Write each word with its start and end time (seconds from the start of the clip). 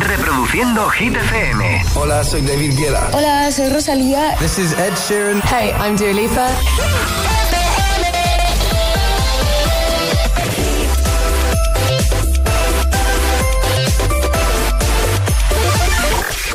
Reproduciendo 0.00 0.88
Hit 0.90 1.16
FM. 1.16 1.82
Hola, 1.94 2.22
soy 2.22 2.40
David 2.42 2.76
Guetta. 2.76 3.10
Hola, 3.12 3.50
soy 3.50 3.68
Rosalía. 3.68 4.36
This 4.38 4.58
is 4.58 4.72
Ed 4.72 4.94
Sheeran. 4.94 5.40
Hey, 5.42 5.72
I'm 5.78 5.96
Dua 5.96 6.12
Lipa. 6.12 6.48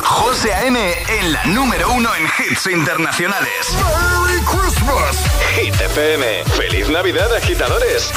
José 0.02 0.54
A.M. 0.54 0.94
en 1.20 1.32
la 1.34 1.44
número 1.46 1.92
uno 1.92 2.10
en 2.16 2.24
hits 2.26 2.68
internacionales. 2.68 3.50
¡Merry 3.74 4.42
Christmas! 4.46 5.18
Hit 5.56 5.74
FM. 5.82 6.44
¡Feliz 6.56 6.90
Navidad, 6.90 7.36
agitadores! 7.36 8.12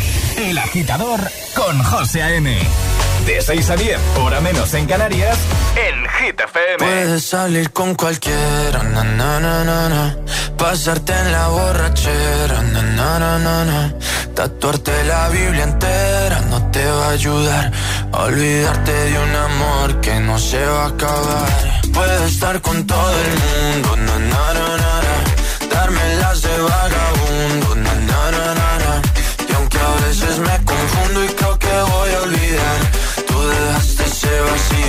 El 0.36 0.58
agitador 0.58 1.20
con 1.54 1.82
José 1.82 2.22
A.M. 2.22 2.58
De 3.24 3.40
6 3.40 3.70
a 3.70 3.76
10, 3.76 3.98
hora 4.18 4.40
menos 4.40 4.72
en 4.74 4.86
Canarias, 4.86 5.38
en 5.74 6.06
Hit 6.08 6.38
FM. 6.38 6.76
Puedes 6.78 7.24
salir 7.24 7.72
con 7.72 7.94
cualquiera, 7.94 8.82
na, 8.82 9.02
na, 9.02 9.40
na, 9.40 9.64
na, 9.64 9.88
na. 9.88 10.16
Pasarte 10.58 11.12
en 11.12 11.32
la 11.32 11.48
borrachera, 11.48 12.62
na, 12.62 12.82
na, 12.82 13.18
na, 13.18 13.38
na, 13.38 13.64
na. 13.64 13.94
Tatuarte 14.34 15.04
la 15.04 15.28
Biblia 15.30 15.64
entera 15.64 16.40
no 16.50 16.70
te 16.70 16.84
va 16.84 17.06
a 17.06 17.10
ayudar. 17.10 17.72
Olvidarte 18.12 18.92
de 18.92 19.18
un 19.18 19.34
amor 19.34 20.00
que 20.02 20.20
no 20.20 20.38
se 20.38 20.64
va 20.64 20.84
a 20.84 20.88
acabar. 20.88 21.80
Puedes 21.92 22.32
estar 22.32 22.60
con 22.60 22.86
todo 22.86 23.14
el 23.24 23.30
mundo, 23.46 23.96
na, 23.96 24.18
na, 24.18 24.54
na, 24.54 24.76
na. 24.76 25.66
Darme 25.74 26.16
las 26.16 26.42
de 26.42 26.58
vagabundo, 26.60 27.25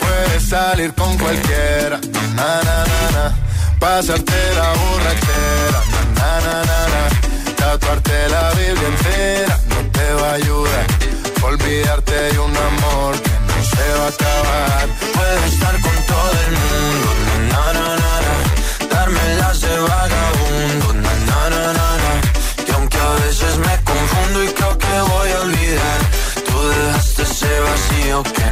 Puedes 0.00 0.48
salir 0.48 0.94
con 0.94 1.16
cualquiera, 1.18 2.00
na, 2.34 2.62
na, 2.62 2.84
na, 2.90 3.10
na. 3.16 3.36
Pasarte 3.78 4.40
la 4.54 4.68
borrachera, 4.80 5.80
na, 6.16 6.40
na, 6.40 6.56
na, 6.70 6.80
na. 6.92 7.54
Tatuarte 7.56 8.28
la 8.28 8.50
Biblia 8.50 8.88
entera 8.88 9.58
no 9.68 9.90
te 9.90 10.12
va 10.14 10.30
a 10.30 10.34
ayudar. 10.34 10.86
Olvidarte 11.42 12.14
de 12.14 12.38
un 12.38 12.56
amor 12.56 13.20
que 13.22 13.30
no 13.48 13.56
se 13.64 13.86
va 13.98 14.04
a 14.04 14.08
acabar. 14.08 15.07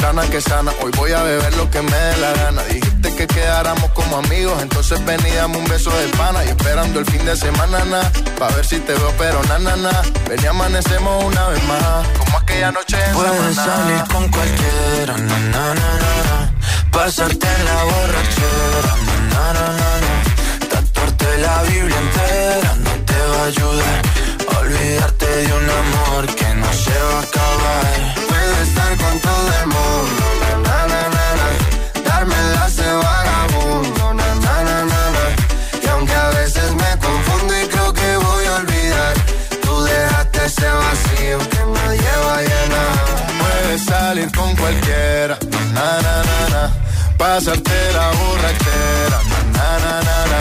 sana 0.00 0.22
que 0.30 0.40
sana, 0.40 0.72
hoy 0.82 0.90
voy 0.96 1.12
a 1.12 1.22
beber 1.22 1.54
lo 1.56 1.70
que 1.70 1.82
me 1.82 1.96
dé 1.96 2.16
la 2.16 2.32
gana. 2.32 2.62
Dijiste 2.64 3.14
que 3.16 3.26
quedáramos 3.26 3.90
como 3.92 4.16
amigos, 4.16 4.60
entonces 4.62 5.04
ven 5.04 5.20
y 5.26 5.30
dame 5.32 5.58
un 5.58 5.66
beso 5.66 5.90
de 5.90 6.08
pana 6.16 6.44
y 6.44 6.48
esperando 6.48 7.00
el 7.00 7.06
fin 7.06 7.24
de 7.24 7.36
semana, 7.36 7.84
na, 7.84 8.00
pa' 8.38 8.48
ver 8.54 8.64
si 8.64 8.78
te 8.80 8.94
veo, 8.94 9.12
pero 9.18 9.42
na, 9.44 9.58
na, 9.58 9.76
na. 9.76 10.02
Ven 10.28 10.40
y 10.42 10.46
amanecemos 10.46 11.24
una 11.24 11.48
vez 11.48 11.62
más, 11.64 12.08
como 12.18 12.38
aquella 12.38 12.72
noche 12.72 12.96
en 13.06 13.14
Puedes 13.14 13.56
salir 13.56 14.04
con 14.12 14.28
cualquiera, 14.28 15.16
na, 15.18 15.38
na, 15.54 15.74
na, 15.74 15.90
na, 16.02 16.12
na. 16.28 16.38
Pasarte 16.90 17.46
en 17.46 17.64
la 17.64 17.84
borrachera, 17.84 18.92
na, 19.06 19.16
na, 19.32 19.52
na, 19.52 19.66
na, 19.80 19.90
na. 20.04 20.66
Tatuarte 20.70 21.38
la 21.38 21.62
Biblia 21.62 21.98
entera 21.98 22.74
no 22.84 22.90
te 23.04 23.18
va 23.30 23.42
a 23.42 23.46
ayudar. 23.46 24.29
Olvidarte 24.70 25.26
de 25.26 25.52
un 25.52 25.68
amor 25.68 26.26
que 26.36 26.54
no 26.54 26.72
se 26.72 26.92
va 26.92 27.18
a 27.18 27.22
acabar. 27.22 28.14
Puedo 28.28 28.54
estar 28.62 28.96
con 28.98 29.18
todo 29.18 29.48
el 29.60 29.66
mundo, 29.66 30.24
na, 30.42 30.52
na, 30.66 30.78
na, 30.92 31.02
na, 31.16 31.26
na. 31.38 31.48
darme 32.08 32.36
de 32.36 32.92
vagabundo, 32.92 34.14
na, 34.14 34.34
na, 34.36 34.54
na, 34.68 34.84
na, 34.92 35.02
na. 35.16 35.24
y 35.82 35.88
aunque 35.88 36.14
a 36.14 36.28
veces 36.30 36.72
me 36.72 36.90
confundo 37.04 37.52
y 37.60 37.66
creo 37.66 37.92
que 37.92 38.16
voy 38.16 38.44
a 38.46 38.54
olvidar, 38.62 39.14
tú 39.60 39.82
dejaste 39.82 40.44
ese 40.44 40.68
vacío 40.68 41.38
que 41.50 41.62
nadie 41.74 42.12
va 42.26 42.36
a 42.36 42.42
llenar. 42.42 42.94
Puedes 43.40 43.84
salir 43.84 44.30
con 44.30 44.54
cualquiera, 44.54 45.36
na 45.74 46.00
na 46.04 46.14
na 46.28 46.48
na. 46.54 46.62
Pasarte 47.18 47.92
la 47.92 48.08
borrachera, 48.18 49.18
na 49.52 49.68
na 49.84 49.94
na 50.06 50.18
na. 50.32 50.40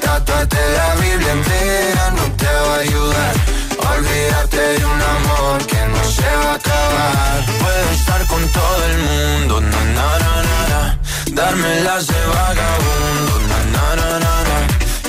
Tatuarte 0.00 0.62
la 0.76 0.94
Biblia 1.00 1.32
entera 1.32 2.10
no 2.16 2.24
te 2.32 2.46
va 2.46 2.74
a 2.74 2.78
ayudar. 2.80 3.57
Olvidarte 3.98 4.56
de 4.56 4.84
un 4.86 5.02
amor 5.16 5.66
que 5.66 5.80
no 5.94 6.04
se 6.04 6.22
va 6.22 6.52
a 6.52 6.54
acabar. 6.54 7.46
Puedo 7.62 7.90
estar 7.98 8.26
con 8.28 8.42
todo 8.58 8.84
el 8.90 8.98
mundo, 8.98 9.60
na 9.60 9.82
na 9.96 10.08
na 10.22 10.34
na. 10.70 11.00
Darme 11.32 11.80
las 11.80 12.06
de 12.06 12.20
vagabundo, 12.34 13.34
na 13.50 13.58
na 13.74 13.86
na 13.98 14.10
na 14.24 14.34
na. 14.48 14.58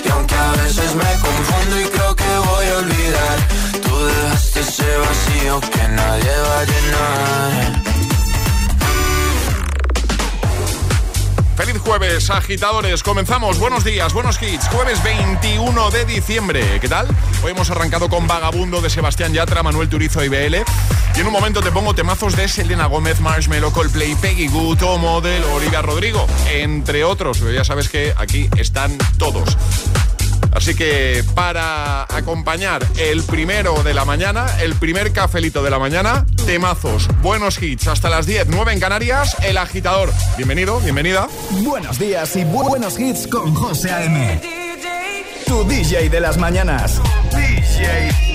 Y 0.03 0.09
aunque 0.09 0.33
a 0.33 0.51
veces 0.63 0.95
me 0.95 1.11
confundo 1.27 1.79
y 1.79 1.85
creo 1.85 2.15
que 2.15 2.31
voy 2.49 2.65
a 2.73 2.77
olvidar, 2.77 3.37
tú 3.83 3.93
dejaste 4.05 4.59
ese 4.61 4.89
vacío 5.05 5.61
que 5.73 5.87
nadie 5.89 6.33
va 6.47 6.59
a 6.59 6.65
llenar. 6.71 7.79
Feliz 11.59 11.77
jueves, 11.79 12.29
agitadores. 12.29 13.03
Comenzamos. 13.03 13.59
Buenos 13.59 13.83
días, 13.83 14.13
buenos 14.13 14.41
hits. 14.41 14.69
Jueves 14.69 15.03
21 15.03 15.91
de 15.91 16.05
diciembre. 16.05 16.79
¿Qué 16.79 16.87
tal? 16.87 17.05
Hoy 17.43 17.51
hemos 17.51 17.69
arrancado 17.69 18.07
con 18.07 18.27
Vagabundo 18.27 18.79
de 18.79 18.89
Sebastián 18.89 19.33
Yatra, 19.33 19.61
Manuel 19.61 19.89
Turizo 19.89 20.23
y 20.23 20.29
BL. 20.29 20.55
Y 20.55 21.19
en 21.19 21.27
un 21.27 21.33
momento 21.33 21.59
te 21.61 21.69
pongo 21.69 21.93
temazos 21.93 22.37
de 22.37 22.47
Selena 22.47 22.85
Gómez, 22.85 23.19
Marshmello, 23.19 23.73
Coldplay, 23.73 24.15
Peggy 24.15 24.47
Goo, 24.47 24.77
Model, 24.99 25.43
Olivia 25.53 25.81
Rodrigo, 25.81 26.25
entre 26.49 27.03
otros. 27.03 27.39
Pero 27.39 27.51
ya 27.51 27.65
sabes 27.65 27.89
que 27.89 28.13
aquí 28.15 28.49
están 28.55 28.97
todos. 29.17 29.57
Así 30.51 30.73
que 30.75 31.23
para 31.35 32.03
acompañar 32.03 32.85
el 32.97 33.23
primero 33.23 33.81
de 33.83 33.93
la 33.93 34.03
mañana, 34.05 34.45
el 34.61 34.73
primer 34.75 35.11
cafelito 35.11 35.61
de 35.63 35.69
la 35.69 35.79
mañana, 35.79 36.25
temazos, 36.45 37.07
buenos 37.21 37.61
hits, 37.61 37.87
hasta 37.87 38.09
las 38.09 38.25
10, 38.25 38.47
9 38.49 38.73
en 38.73 38.79
Canarias, 38.79 39.37
el 39.43 39.57
agitador. 39.57 40.11
Bienvenido, 40.37 40.79
bienvenida. 40.79 41.27
Buenos 41.61 41.99
días 41.99 42.35
y 42.35 42.41
bu- 42.41 42.67
buenos 42.67 42.99
hits 42.99 43.27
con 43.27 43.53
José 43.53 43.91
A.M. 43.91 44.41
Tu 45.45 45.63
DJ 45.65 46.09
de 46.09 46.19
las 46.19 46.37
mañanas. 46.37 46.99
DJ. 47.31 48.28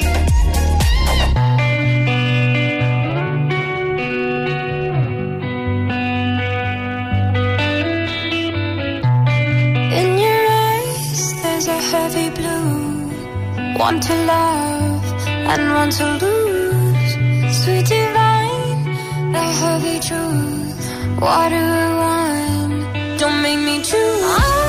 One 13.76 14.00
to 14.00 14.14
love 14.24 15.04
and 15.26 15.74
one 15.74 15.90
to 15.90 16.06
lose. 16.22 17.12
Sweet 17.58 17.86
divine, 17.86 19.32
the 19.32 19.42
heavy 19.60 19.98
truth. 20.00 21.20
Water 21.20 21.70
wine, 22.00 23.16
don't 23.18 23.42
make 23.42 23.58
me 23.58 23.82
choose. 23.82 24.63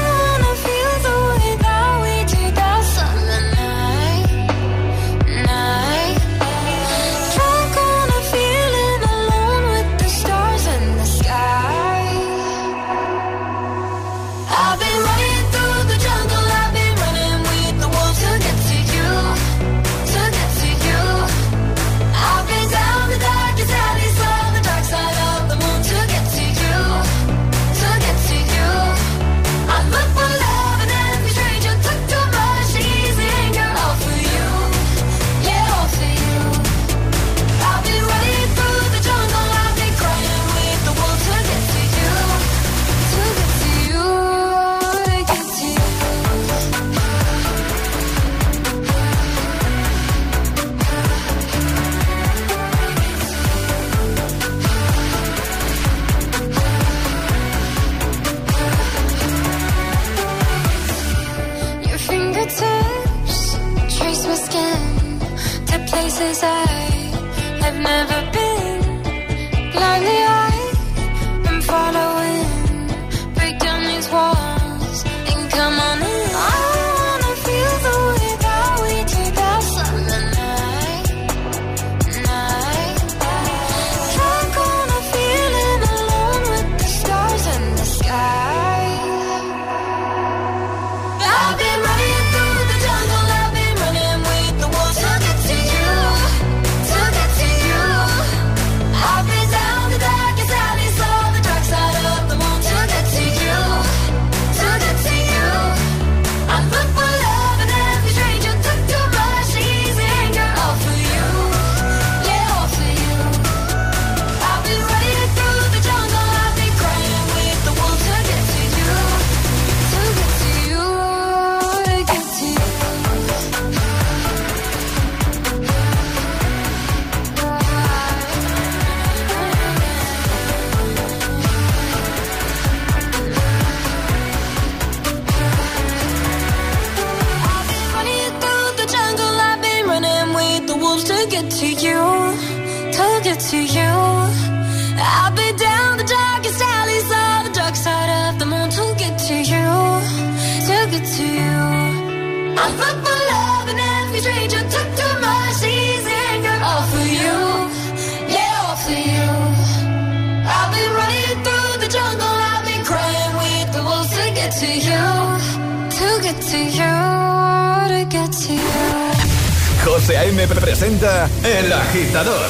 José 169.83 170.17
A.M. 170.17 170.47
presenta 170.47 171.29
El 171.43 171.71
Agitador. 171.71 172.49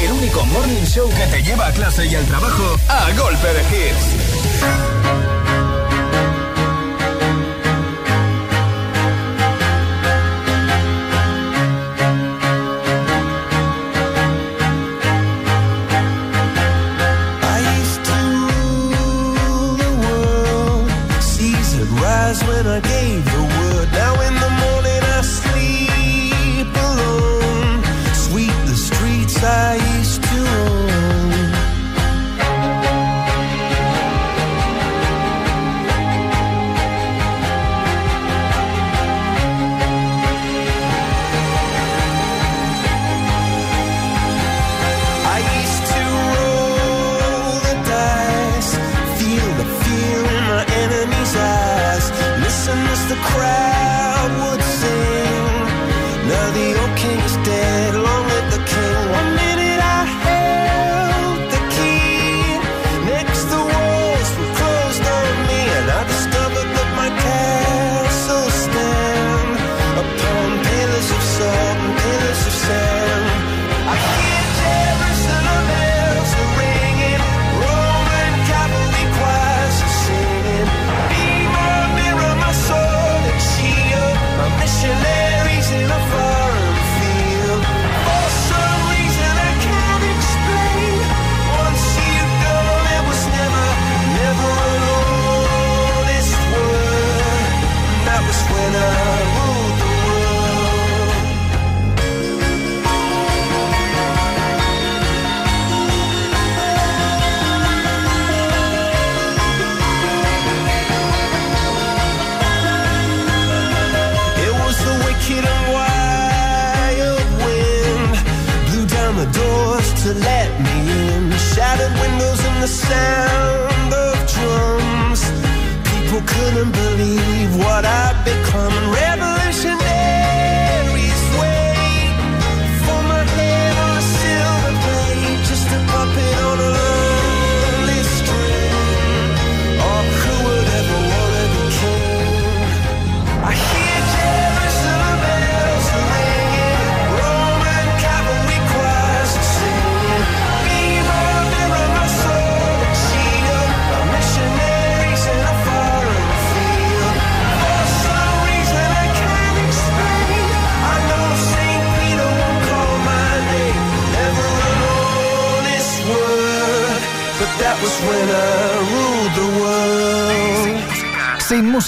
El 0.00 0.12
único 0.12 0.44
morning 0.46 0.84
show 0.84 1.08
que 1.10 1.26
te 1.26 1.42
lleva 1.42 1.66
a 1.66 1.72
clase 1.72 2.06
y 2.06 2.14
al 2.14 2.24
trabajo 2.24 2.76
a 2.88 3.10
golpe 3.12 3.48
de 3.48 3.60
hits. 3.60 4.95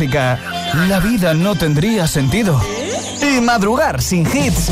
la 0.06 1.00
vida 1.00 1.34
no 1.34 1.56
tendría 1.56 2.06
sentido. 2.06 2.60
Y 3.20 3.40
madrugar 3.40 4.00
sin 4.00 4.24
hits, 4.26 4.70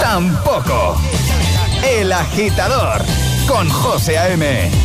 tampoco. 0.00 1.00
El 1.84 2.12
agitador 2.12 3.02
con 3.46 3.68
José 3.68 4.18
A.M. 4.18 4.81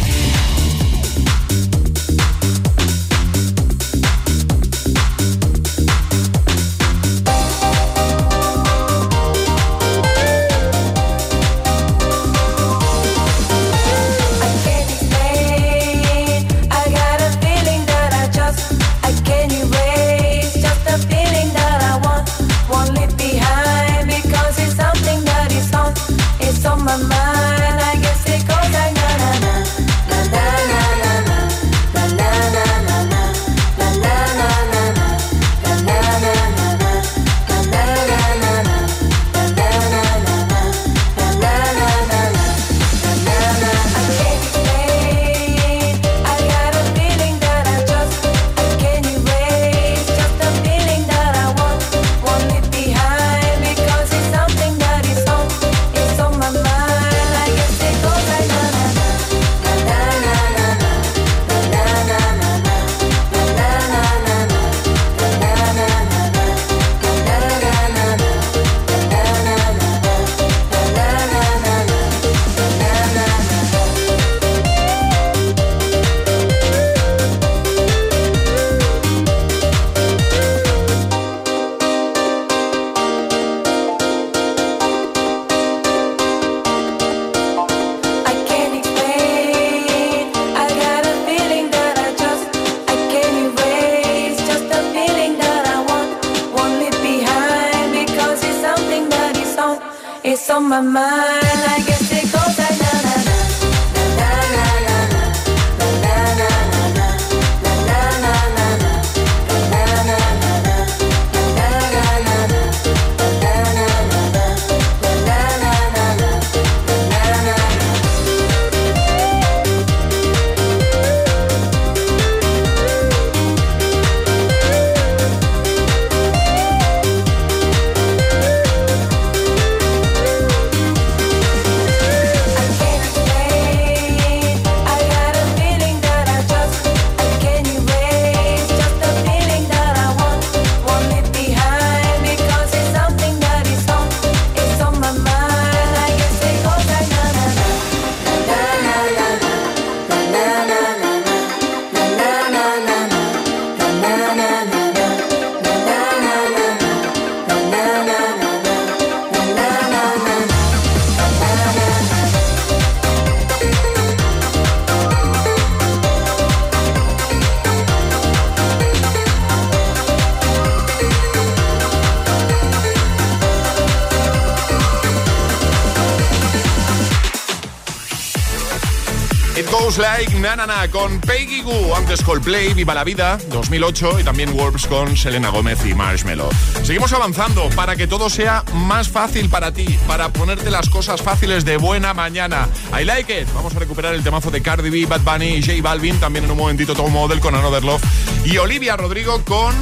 Con 180.92 181.20
Peggy 181.20 181.62
Goo, 181.62 181.94
antes 181.94 182.22
Coldplay, 182.22 182.74
Viva 182.74 182.94
la 182.94 183.04
Vida, 183.04 183.38
2008 183.50 184.22
y 184.22 184.24
también 184.24 184.56
Wolves 184.56 184.88
con 184.88 185.18
Selena 185.18 185.50
Gómez 185.50 185.86
y 185.86 185.94
Marshmello. 185.94 186.48
Seguimos 186.84 187.12
avanzando 187.12 187.70
para 187.76 187.98
que 187.98 188.08
todo 188.08 188.30
sea 188.30 188.64
más 188.74 189.10
fácil 189.10 189.50
para 189.50 189.74
ti, 189.74 190.00
para 190.08 190.30
ponerte 190.30 190.72
las 190.72 190.90
cosas 190.90 191.22
fáciles 191.22 191.66
de 191.66 191.76
buena 191.76 192.14
mañana. 192.14 192.70
I 192.98 193.04
like 193.04 193.42
it. 193.42 193.50
Vamos 193.54 193.76
a 193.76 193.80
recuperar 193.80 194.16
el 194.16 194.24
temazo 194.24 194.50
de 194.50 194.62
Cardi 194.62 194.90
B, 194.90 195.06
Bad 195.06 195.20
Bunny 195.22 195.58
y 195.58 195.62
J 195.62 195.82
Balvin, 195.82 196.18
también 196.18 196.46
en 196.46 196.52
un 196.52 196.58
momentito 196.58 196.96
Tom 196.96 197.12
Model 197.12 197.42
con 197.42 197.54
Another 197.54 197.84
Love 197.84 198.02
y 198.46 198.58
Olivia 198.58 198.96
Rodrigo 198.96 199.44
con 199.44 199.76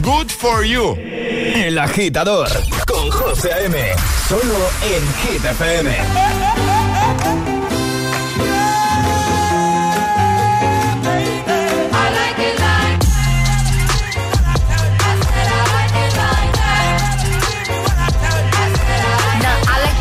Good 0.00 0.30
For 0.30 0.64
You. 0.64 0.96
El 0.96 1.78
agitador 1.78 2.48
con 2.86 3.10
José 3.10 3.52
A.M. 3.52 3.78
Solo 4.26 4.70
en 4.82 5.02
Hit 5.32 5.44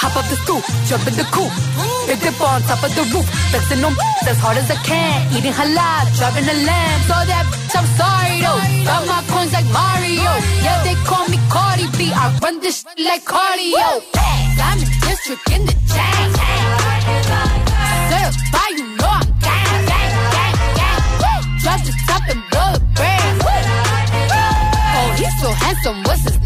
hop 0.00 0.16
up 0.16 0.24
the 0.32 0.36
stoop, 0.40 0.64
jump 0.88 1.04
in 1.04 1.14
the 1.20 1.26
coupe. 1.28 1.52
Big 2.08 2.20
dip 2.24 2.40
on 2.40 2.64
top 2.64 2.80
of 2.80 2.90
the 2.96 3.04
roof, 3.12 3.28
flexing 3.52 3.84
on 3.84 3.92
as 4.30 4.38
hard 4.40 4.56
as 4.56 4.70
I 4.72 4.78
can. 4.80 5.28
Eating 5.36 5.52
halal, 5.52 6.04
driving 6.16 6.48
a 6.48 6.56
lamb. 6.64 7.00
So 7.04 7.16
that 7.28 7.44
bitch, 7.52 7.76
I'm 7.76 7.88
sorry 8.00 8.40
though. 8.40 8.60
Got 8.88 9.04
my 9.04 9.20
coins 9.28 9.52
like 9.52 9.68
Mario. 9.68 10.32
Yeah, 10.64 10.80
they 10.88 10.96
call 11.04 11.28
me 11.28 11.36
Cardi 11.52 11.86
B. 12.00 12.08
I 12.16 12.32
run 12.40 12.60
this 12.64 12.80
shit 12.80 13.04
like 13.04 13.24
cardio. 13.28 14.00
Diamond 14.56 14.88
district 15.04 15.44
in 15.52 15.68
the 15.68 15.76
chain. 15.92 16.28
Certified, 18.08 18.74
you 18.80 18.88
know 18.96 19.12
I'm 19.20 19.28
gang, 19.44 19.84
gang, 19.84 20.12
gang, 20.32 20.56
gang. 20.80 21.44
Drop 21.60 21.80
the 21.84 21.92
top 22.08 22.24
and 22.32 22.40
blow 22.48 22.68
the 22.72 22.80
brand. 22.96 23.36
Oh, 24.96 25.08
he's 25.20 25.34
so 25.40 25.48
handsome, 25.52 26.00
what's 26.08 26.24
his 26.24 26.39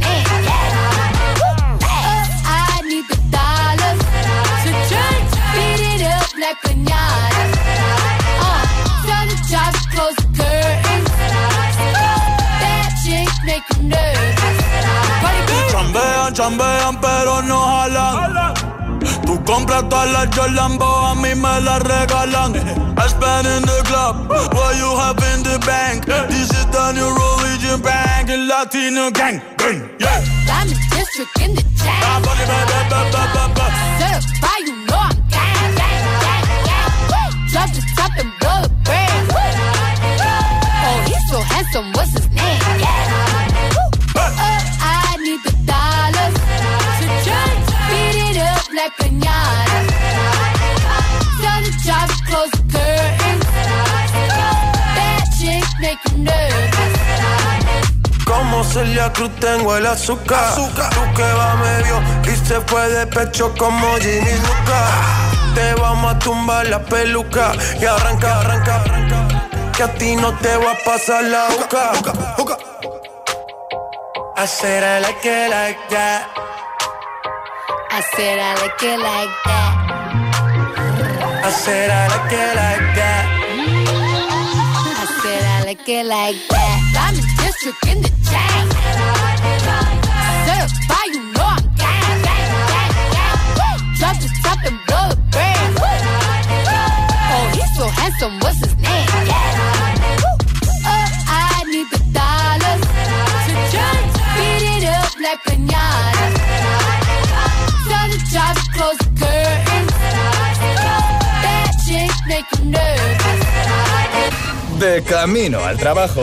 like. 6.45 6.61
Uh, 8.45 8.63
tell 9.07 9.25
the 9.31 9.37
jobs 9.49 9.81
close 9.93 10.17
the 10.17 10.29
curtains. 10.37 11.11
That 12.61 12.93
chick 13.01 13.31
make 13.49 13.65
you 13.77 13.89
nervous. 13.89 14.59
Cardi 15.23 15.41
B. 15.49 15.53
Chambean, 15.73 16.35
chambean, 16.35 17.01
pero 17.01 17.43
no 17.43 17.59
jalan. 17.65 18.55
Tú 19.25 19.43
compras 19.45 19.89
todas 19.89 20.11
las 20.13 20.29
Jolambo, 20.37 20.85
a 20.85 21.15
mí 21.15 21.35
me 21.35 21.61
las 21.61 21.81
regalan. 21.81 22.55
I 22.97 23.07
spend 23.09 23.47
in 23.47 23.63
the 23.63 23.83
club, 23.85 24.29
what 24.29 24.77
you 24.77 24.91
have 24.97 25.23
in 25.33 25.43
the 25.43 25.59
bank. 25.65 26.05
This 26.29 26.51
is 26.51 26.67
the 26.67 26.93
new 26.93 27.09
religion 27.09 27.81
bank, 27.81 28.29
el 28.29 28.47
Latino 28.47 29.11
gang, 29.11 29.41
gang, 29.57 29.89
yeah. 29.99 30.21
Diamond 30.47 30.81
district 30.91 31.41
in 31.41 31.55
the 31.55 31.63
chain. 31.81 32.03
Ah. 32.05 32.21
Certified, 33.99 34.74
he's 41.75 41.83
so 41.83 41.83
handsome, 41.83 41.93
what's 41.93 42.13
his 42.13 42.29
name? 42.31 42.61
Uh, 44.17 44.31
I 44.81 45.17
need 45.21 45.41
the 45.43 45.53
dollars 45.67 46.35
to 47.01 47.07
change, 47.25 47.67
beat 47.91 48.17
it 48.31 48.39
up 48.39 48.65
like 48.73 48.95
pinata. 48.99 49.79
Tell 51.41 51.61
the 51.63 51.73
job 51.85 52.09
to 52.09 52.17
close 52.27 52.51
the 52.53 52.63
curtains. 52.73 53.47
That 54.97 55.25
chick 55.39 55.65
make 55.81 56.01
you 56.11 56.19
nervous. 56.19 56.95
Como 58.25 58.65
Celia 58.65 59.13
Cruz 59.13 59.31
tengo 59.41 59.77
el 59.77 59.87
azúcar. 59.87 60.55
Tú 60.55 60.69
que 61.17 61.23
va 61.23 61.57
medio 61.57 62.01
y 62.25 62.37
se 62.47 62.61
fue 62.61 62.89
de 62.89 63.07
pecho 63.07 63.55
como 63.59 63.97
Ginny 63.97 64.35
Luca. 64.47 64.81
Te 65.55 65.75
vamos 65.75 66.15
a 66.15 66.19
tumbar 66.19 66.67
la 66.69 66.85
peluca 66.85 67.53
y 67.81 67.85
arranca, 67.85 68.41
arranca, 68.41 68.77
arranca. 68.77 69.54
Que 69.77 69.83
a 69.83 69.93
ti 69.95 70.15
no 70.15 70.33
te 70.39 70.57
va 70.57 70.71
a 70.71 70.75
pasar 70.85 71.25
la 71.25 71.49
boca. 71.49 71.93
I 74.37 74.47
said 74.47 74.85
I 74.85 75.01
like 75.01 75.25
it 75.25 75.51
like 75.51 75.89
that. 75.91 76.29
I 77.91 78.01
said 78.15 78.39
I 78.39 78.55
like 78.61 78.83
it 78.83 78.99
like 79.01 79.35
that. 79.47 79.73
I 81.45 81.51
said 81.51 81.91
I 81.91 82.07
like 82.13 82.33
it 82.33 82.55
like 82.63 82.95
that. 82.99 83.25
I 85.03 85.07
said 85.21 85.45
I 85.45 85.65
like 85.65 85.89
it 85.89 86.07
like 86.07 86.41
that. 86.51 86.79
Diamond 86.95 87.29
district 87.39 87.87
in 87.89 88.03
the 88.03 88.14
De 114.95 115.03
camino 115.03 115.59
al 115.65 115.77
trabajo. 115.77 116.23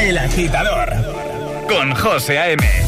El 0.00 0.16
agitador. 0.16 0.94
Con 1.68 1.94
José 1.94 2.38
A.M. 2.38 2.81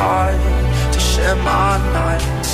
tired 0.00 0.92
to 0.94 0.98
share 0.98 1.36
my 1.52 1.72
nights. 1.98 2.52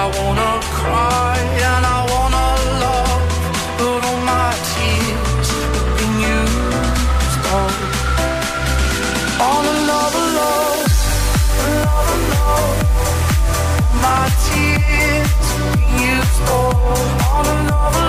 I 0.00 0.02
wanna 0.16 0.52
cry 0.78 1.36
and 1.68 1.82
I 1.96 2.00
wanna 2.12 2.48
love, 2.84 3.22
but 3.78 4.00
all 4.08 4.20
my 4.34 4.50
tears 4.72 5.48
have 5.74 5.90
been 5.98 6.14
used 6.38 7.44
up. 7.60 7.74
On 9.50 9.62
another 9.76 10.24
love, 10.40 10.84
another 11.68 12.18
love. 12.34 12.78
My 14.06 14.24
tears 14.46 15.46
have 15.52 15.68
been 15.76 15.94
used 16.12 16.40
up. 16.60 16.76
On 17.36 17.44
another 17.56 18.00
love, 18.00 18.05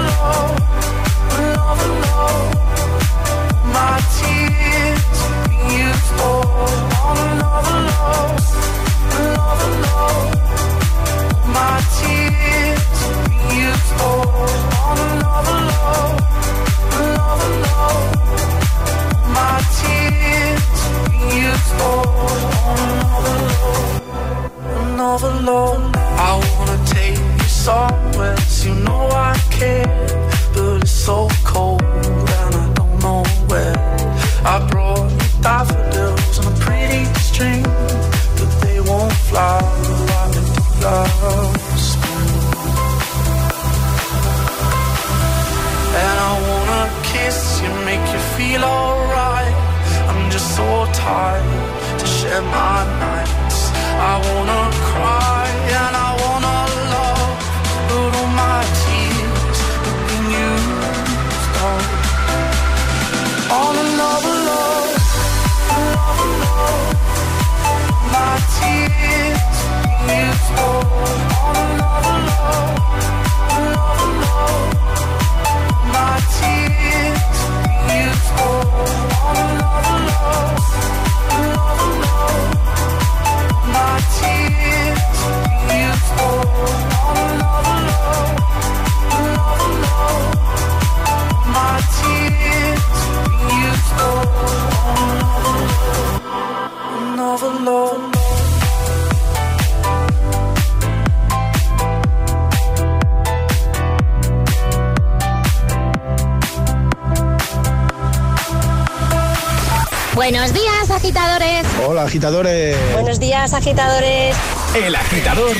agitadores. 112.17 112.75
Buenos 112.93 113.19
días, 113.19 113.53
agitadores. 113.53 114.35
El 114.75 114.95
agitador 114.95 115.55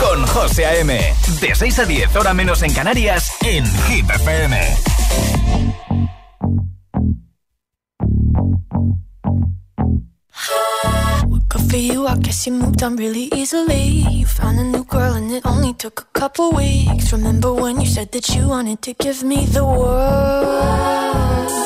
con 0.00 0.26
José 0.26 0.66
A.M. 0.66 1.14
De 1.40 1.54
6 1.54 1.78
a 1.78 1.84
10, 1.84 2.16
hora 2.16 2.34
menos 2.34 2.64
en 2.64 2.74
Canarias, 2.74 3.30
en 3.42 3.64
Hit 3.84 4.10
FM. 4.10 4.58
Good 11.48 11.70
for 11.70 11.78
you, 11.78 12.08
I 12.08 12.16
guess 12.18 12.44
you 12.44 12.52
moved 12.52 12.82
on 12.82 12.96
really 12.96 13.28
easily. 13.32 14.04
You 14.10 14.26
found 14.26 14.58
a 14.58 14.64
new 14.64 14.84
girl 14.84 15.14
and 15.14 15.30
it 15.30 15.46
only 15.46 15.74
took 15.74 16.00
a 16.00 16.18
couple 16.18 16.50
weeks. 16.50 17.12
Remember 17.12 17.52
when 17.52 17.80
you 17.80 17.86
said 17.86 18.10
that 18.10 18.34
you 18.34 18.48
wanted 18.48 18.82
to 18.82 18.94
give 18.94 19.22
me 19.22 19.46
the 19.46 19.64
world? 19.64 21.65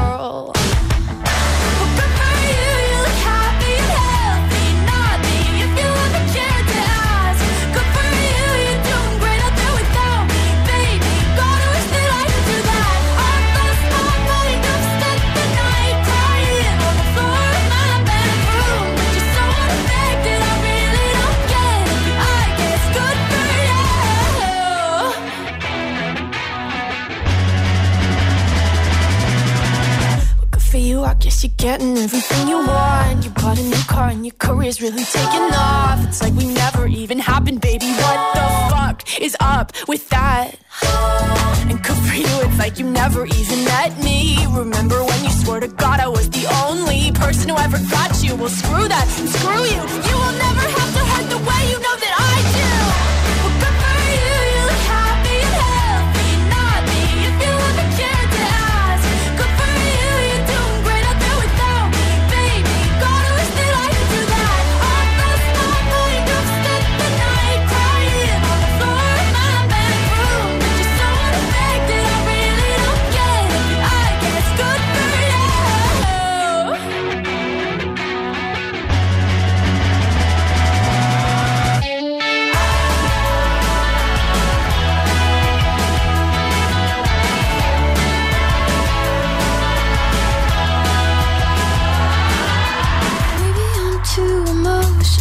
I 31.03 31.15
guess 31.15 31.43
you're 31.43 31.53
getting 31.57 31.97
everything 31.97 32.47
you 32.47 32.57
want. 32.57 33.23
You 33.23 33.31
bought 33.31 33.57
a 33.59 33.63
new 33.63 33.83
car 33.87 34.09
and 34.09 34.25
your 34.25 34.35
career's 34.37 34.81
really 34.81 35.03
taking 35.03 35.49
off. 35.53 36.05
It's 36.07 36.21
like 36.21 36.33
we 36.33 36.45
never 36.53 36.87
even 36.87 37.17
happened, 37.19 37.61
baby. 37.61 37.87
What 37.87 38.33
the 38.35 38.47
fuck 38.69 39.21
is 39.21 39.35
up 39.39 39.73
with 39.87 40.07
that? 40.09 40.55
And 41.69 41.81
good 41.83 41.97
for 41.97 42.15
you, 42.15 42.27
it's 42.45 42.59
like 42.59 42.77
you 42.79 42.85
never 42.89 43.25
even 43.25 43.63
met 43.65 43.97
me. 44.03 44.45
Remember 44.51 45.03
when 45.03 45.23
you 45.23 45.31
swore 45.31 45.59
to 45.59 45.67
God 45.67 45.99
I 45.99 46.07
was 46.07 46.29
the 46.29 46.45
only 46.65 47.11
person 47.13 47.49
who 47.49 47.57
ever 47.57 47.79
got 47.89 48.23
you? 48.23 48.35
Well, 48.35 48.49
screw 48.49 48.87
that, 48.87 49.07
screw 49.07 49.63
you. 49.73 49.81
You 50.07 50.15
will 50.21 50.37
never 50.45 50.65
have 50.77 50.91
to 50.97 51.03
hurt 51.11 51.27
the 51.29 51.37
way 51.49 51.61
you 51.71 51.79
know 51.85 51.95
that 52.03 52.13
I 52.19 52.20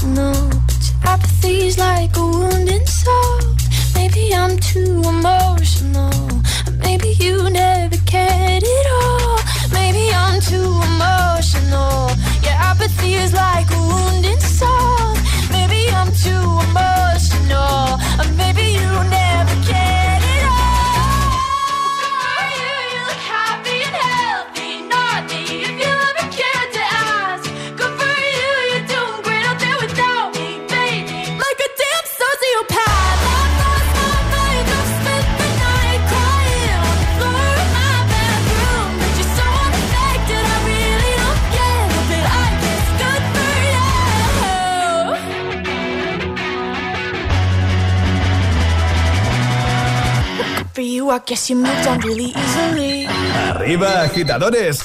your 0.03 0.51
apathy's 1.05 1.79
like 1.79 2.17
a 2.17 2.21
wounded 2.21 2.89
soul. 2.89 3.41
Maybe 3.95 4.35
I'm 4.35 4.59
too 4.59 5.03
emotional, 5.05 6.13
maybe 6.79 7.09
you 7.19 7.51
never 7.51 7.70
I 51.11 51.19
guess 51.27 51.51
you 51.51 51.57
moved 51.57 51.87
on 51.89 51.99
really 52.01 52.33
easily. 52.37 53.07
Arriba, 53.51 54.03
agitadores. 54.03 54.79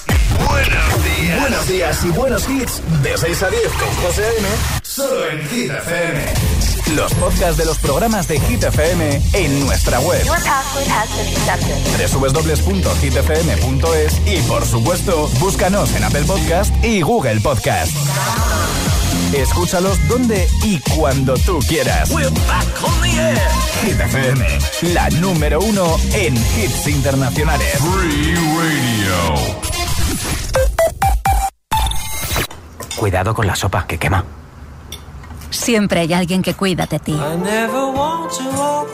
Buenos 0.49 1.03
días. 1.03 1.39
Buenos 1.39 1.67
días 1.67 2.03
y 2.03 2.09
buenos 2.09 2.49
hits. 2.49 2.81
De 3.03 3.15
6 3.17 3.43
a 3.43 3.49
10 3.49 3.61
con 3.73 3.87
José 4.03 4.25
A.M. 4.25 4.47
Solo 4.81 5.29
en 5.29 5.47
Hit 5.49 5.69
FM. 5.71 6.25
Los 6.95 7.13
podcasts 7.15 7.57
de 7.57 7.65
los 7.65 7.77
programas 7.77 8.27
de 8.27 8.39
Hit 8.39 8.63
FM 8.63 9.21
en 9.33 9.59
nuestra 9.65 9.99
web. 9.99 10.23
Your 10.25 10.35
password 10.43 10.87
has 10.87 11.09
been 11.15 11.27
accepted. 11.35 11.77
www.hitfm.es 12.11 14.21
y 14.27 14.41
por 14.47 14.65
supuesto, 14.65 15.29
búscanos 15.39 15.93
en 15.95 16.03
Apple 16.03 16.23
Podcast 16.23 16.73
y 16.83 17.01
Google 17.01 17.39
Podcast. 17.41 17.91
Escúchalos 19.35 20.07
donde 20.07 20.47
y 20.63 20.79
cuando 20.95 21.33
tú 21.35 21.59
quieras. 21.67 22.09
Hit 23.81 23.99
FM, 23.99 24.45
la 24.93 25.09
número 25.09 25.59
uno 25.59 25.97
en 26.13 26.35
hits 26.35 26.87
internacionales. 26.87 27.77
Free 27.79 28.33
Radio. 28.33 29.35
Cuidado 32.95 33.33
con 33.33 33.45
la 33.45 33.57
sopa, 33.57 33.85
que 33.85 33.97
quema. 33.97 34.23
Siempre 35.49 35.99
hay 35.99 36.13
alguien 36.13 36.41
que 36.41 36.53
cuida 36.53 36.85
de 36.85 36.99
ti. 36.99 37.17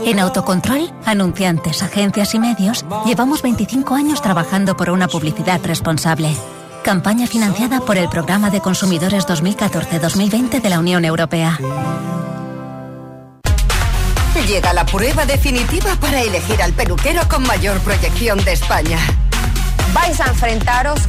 En 0.04 0.19
Autocontrol, 0.19 0.91
anunciantes, 1.06 1.84
agencias 1.84 2.34
y 2.34 2.39
medios, 2.39 2.84
llevamos 3.06 3.43
25 3.43 3.93
años 3.93 4.23
trabajando 4.23 4.75
por 4.75 4.89
una 4.89 5.08
publicidad 5.08 5.62
responsable. 5.63 6.36
Campaña 6.84 7.28
financiada 7.28 7.80
por 7.82 7.98
el 7.98 8.10
Programa 8.10 8.50
de 8.50 8.60
Consumidores 8.60 9.28
2014-2020 9.28 10.62
de 10.62 10.70
la 10.70 10.80
Unión 10.80 11.06
Europea. 11.06 11.60
Llega 14.48 14.74
la 14.74 14.86
prueba 14.86 15.26
definitiva 15.26 15.96
para 16.02 16.22
elegir 16.22 16.62
al 16.62 16.74
peluquero 16.74 17.22
con 17.30 17.44
mayor 17.44 17.80
proyección 17.82 18.44
de 18.44 18.54
España. 18.54 18.98
Vais 19.94 20.20
a 20.20 20.26
enfrentaros 20.26 21.00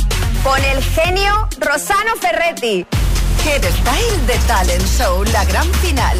con 0.45 0.63
el 0.63 0.83
genio 0.83 1.49
Rosano 1.59 2.17
Ferretti. 2.21 2.87
Head 3.45 3.65
Style 3.65 4.27
de 4.27 4.39
Talent 4.47 4.87
Show, 4.87 5.25
la 5.33 5.45
gran 5.47 5.67
final. 5.75 6.19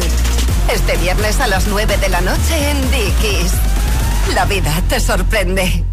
Este 0.73 0.97
viernes 0.97 1.39
a 1.39 1.47
las 1.47 1.67
9 1.67 1.97
de 1.97 2.09
la 2.09 2.21
noche 2.21 2.71
en 2.71 2.81
Dickies. 2.91 3.53
La 4.33 4.45
vida 4.45 4.73
te 4.89 4.99
sorprende. 4.99 5.92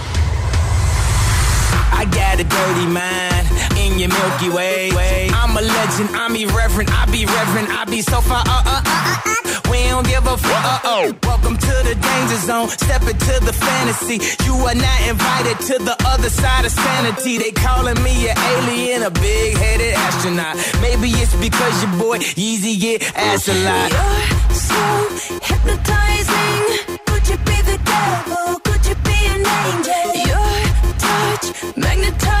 I 1.91 2.05
got 2.05 2.39
a 2.39 2.43
dirty 2.43 2.87
mind 2.87 3.47
in 3.77 3.99
your 3.99 4.09
Milky 4.09 4.49
Way. 4.49 4.91
I'm 5.33 5.55
a 5.57 5.61
legend, 5.61 6.09
I'm 6.15 6.35
irreverent, 6.35 6.89
I 6.91 7.05
be 7.11 7.25
reverent, 7.25 7.69
I 7.69 7.85
be 7.85 8.01
so 8.01 8.21
far. 8.21 8.43
Uh, 8.45 8.63
uh, 8.65 8.81
uh, 8.85 9.21
uh, 9.25 9.35
uh, 9.45 9.71
we 9.71 9.83
don't 9.89 10.07
give 10.07 10.25
a 10.25 10.37
fuck. 10.37 10.65
Uh, 10.65 10.79
oh. 10.85 11.15
Welcome 11.23 11.57
to 11.57 11.75
the 11.83 11.95
danger 11.95 12.37
zone, 12.37 12.69
step 12.69 13.01
into 13.03 13.35
the 13.45 13.53
fantasy. 13.53 14.19
You 14.45 14.55
are 14.55 14.75
not 14.75 14.99
invited 15.07 15.57
to 15.67 15.83
the 15.83 15.95
other 16.07 16.29
side 16.29 16.65
of 16.65 16.71
sanity. 16.71 17.37
They 17.37 17.51
calling 17.51 18.01
me 18.03 18.29
an 18.29 18.37
alien, 18.37 19.03
a 19.03 19.11
big 19.11 19.57
headed 19.57 19.93
astronaut. 19.93 20.55
Maybe 20.81 21.09
it's 21.21 21.35
because 21.35 21.83
your 21.83 21.93
boy 21.99 22.17
Yeezy 22.19 22.79
get 22.79 23.15
asked 23.15 23.49
a 23.49 23.55
lot. 23.63 23.91
You're 23.91 24.55
so 24.55 24.83
hypnotizing. 25.43 26.97
Could 27.05 27.27
you 27.29 27.37
be 27.37 27.57
the 27.69 27.79
devil? 27.83 28.40
time 32.19 32.40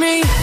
me 0.00 0.39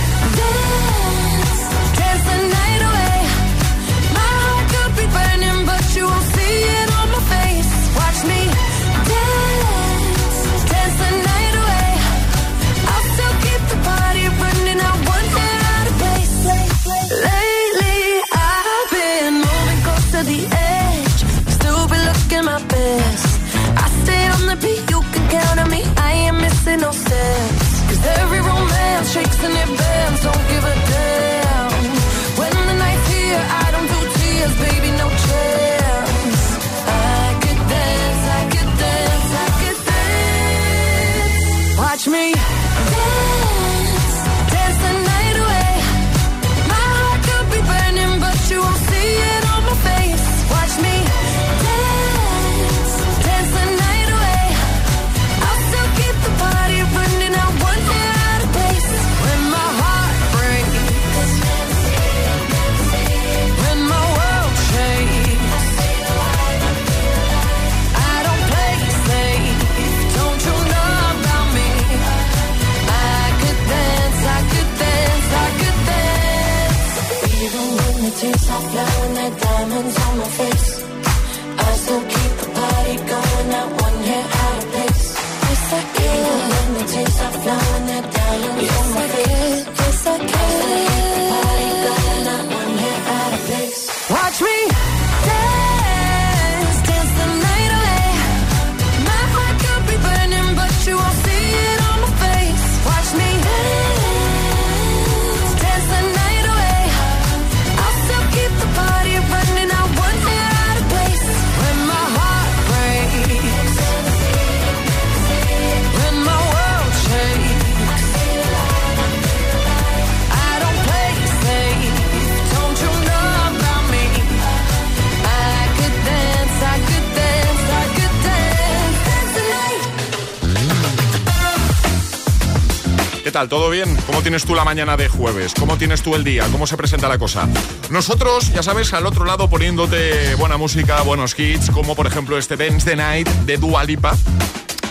¿Todo 133.46 133.70
bien? 133.70 133.96
¿Cómo 134.08 134.24
tienes 134.24 134.46
tú 134.46 134.56
la 134.56 134.66
mañana 134.66 134.98
de 134.98 135.10
jueves? 135.10 135.54
¿Cómo 135.54 135.78
tienes 135.78 136.02
tú 136.02 136.16
el 136.16 136.24
día? 136.24 136.48
¿Cómo 136.52 136.66
se 136.66 136.76
presenta 136.76 137.08
la 137.08 137.20
cosa? 137.20 137.48
Nosotros, 137.92 138.52
ya 138.52 138.64
sabes, 138.64 138.94
al 138.94 139.06
otro 139.06 139.26
lado 139.26 139.48
poniéndote 139.48 140.34
buena 140.36 140.58
música, 140.58 141.04
buenos 141.04 141.38
hits, 141.38 141.70
como 141.70 141.96
por 141.96 142.08
ejemplo 142.08 142.40
este 142.40 142.58
Dance 142.58 142.90
the 142.90 142.96
Night 142.96 143.28
de 143.46 143.58
Dua 143.58 143.84
Lipa 143.84 144.18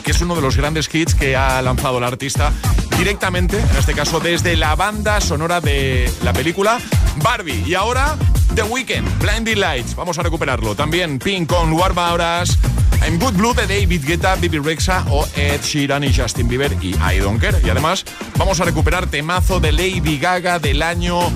que 0.05 0.13
es 0.13 0.21
uno 0.21 0.37
de 0.37 0.43
los 0.43 0.57
grandes 0.57 0.89
hits 0.95 1.17
que 1.17 1.35
ha 1.35 1.61
lanzado 1.61 1.99
el 1.99 2.05
artista 2.05 2.53
directamente, 2.97 3.59
en 3.59 3.77
este 3.77 3.93
caso 3.93 4.21
desde 4.21 4.57
la 4.57 4.77
banda 4.77 5.21
sonora 5.21 5.61
de 5.61 6.09
la 6.23 6.33
película 6.33 6.79
Barbie. 7.17 7.65
Y 7.67 7.75
ahora 7.75 8.17
The 8.57 8.63
Weeknd, 8.63 9.19
Blinding 9.19 9.61
Lights, 9.61 9.95
vamos 9.95 10.19
a 10.19 10.23
recuperarlo. 10.23 10.75
También 10.75 11.19
Pink 11.19 11.47
con 11.47 11.75
Warm 11.75 11.99
Hours, 11.99 12.59
I'm 13.05 13.19
Good 13.19 13.35
Blue 13.35 13.53
de 13.53 13.67
David 13.67 14.03
Guetta, 14.07 14.35
Bibi 14.37 14.59
Rexa 14.59 15.05
o 15.11 15.29
Ed 15.37 15.61
Sheeran 15.63 16.03
y 16.05 16.15
Justin 16.15 16.49
Bieber 16.49 16.73
y 16.81 16.95
I 16.95 17.19
Don't 17.19 17.39
Care. 17.39 17.59
Y 17.63 17.69
además 17.69 18.07
vamos 18.39 18.59
a 18.61 18.65
recuperar 18.65 19.09
temazo 19.09 19.61
de 19.61 19.73
Lady 19.73 20.19
Gaga 20.19 20.59
del 20.59 20.83
año 20.83 21.31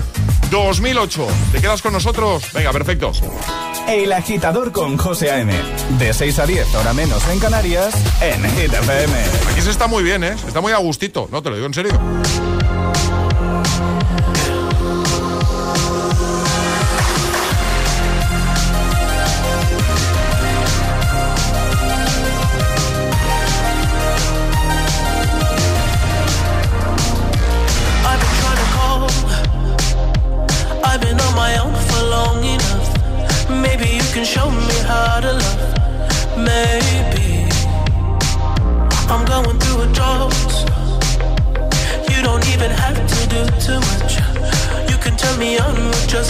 2008. 0.49 1.27
¿Te 1.51 1.61
quedas 1.61 1.83
con 1.83 1.93
nosotros? 1.93 2.43
Venga, 2.53 2.73
perfecto. 2.73 3.11
El 3.87 4.11
agitador 4.13 4.71
con 4.71 4.97
José 4.97 5.29
A.M. 5.29 5.53
De 5.99 6.15
6 6.15 6.39
a 6.39 6.47
10, 6.47 6.73
ahora 6.73 6.93
menos 6.93 7.21
en 7.29 7.39
Canarias, 7.39 7.93
en 8.19 8.41
Hit 8.55 8.73
FM. 8.73 9.13
Aquí 9.51 9.61
se 9.61 9.69
está 9.69 9.85
muy 9.85 10.03
bien, 10.03 10.23
¿eh? 10.23 10.35
Está 10.47 10.59
muy 10.59 10.71
a 10.71 10.77
gustito. 10.77 11.29
No, 11.31 11.43
te 11.43 11.51
lo 11.51 11.55
digo 11.55 11.67
en 11.67 11.73
serio. 11.75 12.60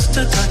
Just 0.01 0.17
a 0.17 0.25
touch, 0.25 0.50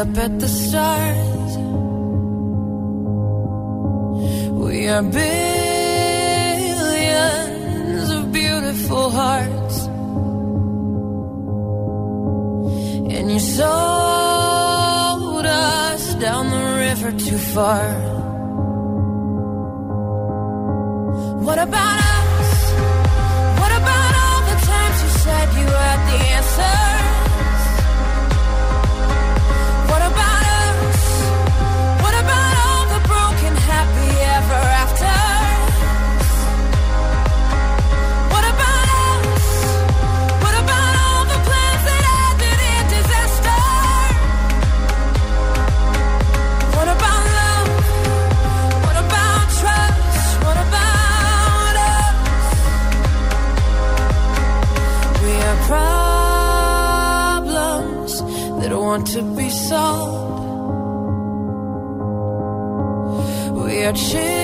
up 0.00 0.16
at 0.16 0.40
the 0.40 0.48
stars. 0.48 1.56
We 4.64 4.88
are 4.88 5.02
billions 5.02 5.30
of 8.10 8.32
beautiful 8.32 9.10
hearts. 9.10 9.76
And 13.14 13.30
you 13.30 13.40
sold 13.40 13.76
us 15.44 16.14
down 16.14 16.50
the 16.50 16.64
river 16.86 17.12
too 17.12 17.38
far. 17.54 18.09
to 59.12 59.22
be 59.34 59.50
sold. 59.50 60.38
We 63.56 63.82
are 63.84 63.92
children. 63.92 64.39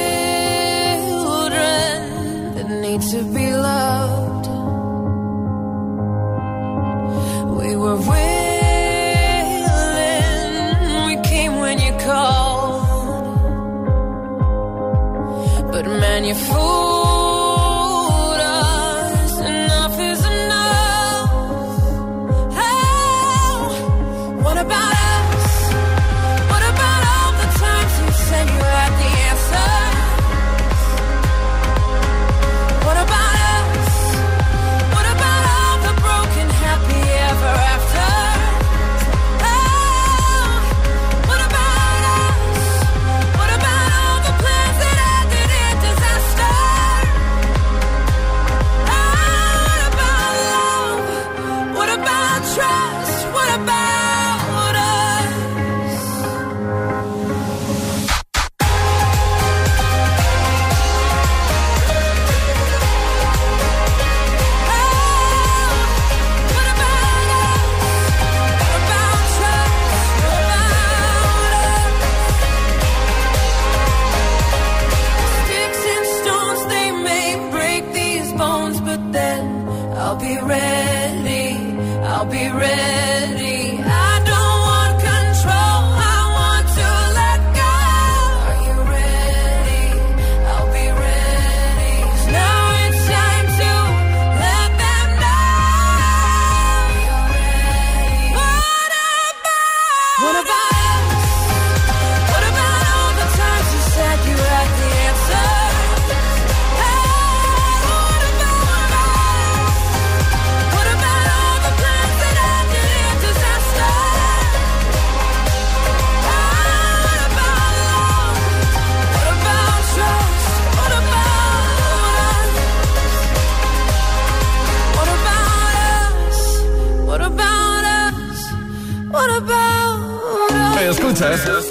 El 131.19 131.25
agitador, 131.25 131.65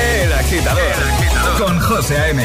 El 0.00 0.32
agitador. 0.32 1.58
con 1.58 1.78
José 1.78 2.18
A.M. 2.18 2.44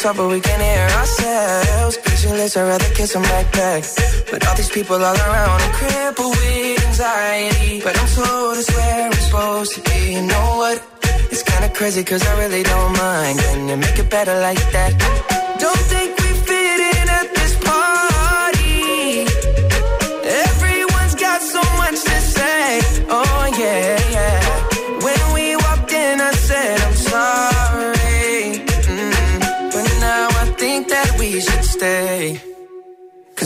talk 0.00 0.16
but 0.16 0.28
we 0.28 0.40
can't 0.40 0.62
hear 0.62 0.88
ourselves. 0.98 1.96
Pictureless, 1.98 2.56
I'd 2.56 2.68
rather 2.68 2.90
kiss 2.94 3.12
them 3.12 3.22
right 3.22 3.50
back. 3.52 3.84
But 4.30 4.46
all 4.46 4.56
these 4.56 4.70
people 4.70 4.96
all 4.96 5.16
around, 5.16 5.60
I'm 5.60 5.72
crippled 5.72 6.36
with 6.36 6.86
anxiety. 6.86 7.80
But 7.84 7.98
I'm 8.00 8.08
told 8.08 8.56
it's 8.56 8.70
where 8.76 9.06
I'm 9.06 9.12
supposed 9.12 9.74
to 9.74 9.80
be. 9.90 10.14
You 10.14 10.22
know 10.22 10.48
what? 10.60 10.82
It's 11.30 11.42
kinda 11.42 11.68
crazy 11.68 12.02
cause 12.02 12.22
I 12.26 12.32
really 12.42 12.62
don't 12.62 12.92
mind. 12.96 13.38
Can 13.40 13.68
you 13.68 13.76
make 13.76 13.98
it 13.98 14.08
better 14.10 14.40
like 14.40 14.62
that? 14.72 15.39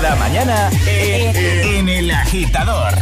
Cada 0.00 0.14
mañana 0.14 0.70
en, 0.86 1.34
en 1.36 1.88
El 1.88 2.10
Agitador. 2.12 2.97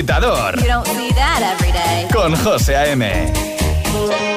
Agitador. 0.00 0.56
You 0.60 0.66
don't 0.66 0.86
see 0.86 1.10
that 1.12 1.42
every 1.42 1.72
day. 1.72 2.08
Con 2.10 2.34
José 2.34 2.74
A.M. 2.74 4.29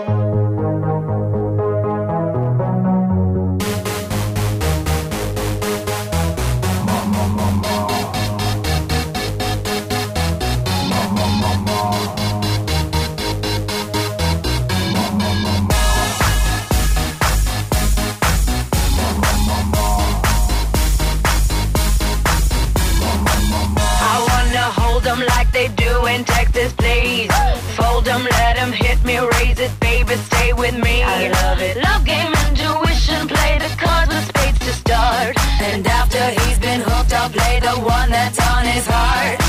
the 37.73 37.79
one 37.79 38.09
that's 38.11 38.39
on 38.51 38.65
his 38.65 38.85
heart. 38.87 39.42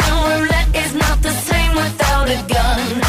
Roulette 0.00 0.74
is 0.74 0.94
not 0.94 1.22
the 1.22 1.30
same 1.30 1.74
without 1.74 2.28
a 2.28 2.42
gun. 2.48 3.01